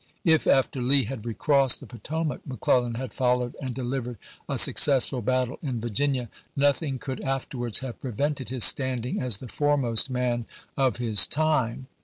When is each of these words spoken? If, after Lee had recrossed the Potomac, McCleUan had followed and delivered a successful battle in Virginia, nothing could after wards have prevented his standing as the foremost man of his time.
If, 0.25 0.47
after 0.47 0.81
Lee 0.81 1.03
had 1.03 1.27
recrossed 1.27 1.79
the 1.79 1.85
Potomac, 1.85 2.41
McCleUan 2.49 2.95
had 2.97 3.13
followed 3.13 3.55
and 3.61 3.75
delivered 3.75 4.17
a 4.49 4.57
successful 4.57 5.21
battle 5.21 5.59
in 5.61 5.79
Virginia, 5.79 6.31
nothing 6.55 6.97
could 6.97 7.21
after 7.21 7.59
wards 7.59 7.81
have 7.81 8.01
prevented 8.01 8.49
his 8.49 8.63
standing 8.63 9.21
as 9.21 9.37
the 9.37 9.47
foremost 9.47 10.09
man 10.09 10.47
of 10.75 10.97
his 10.97 11.27
time. 11.27 11.85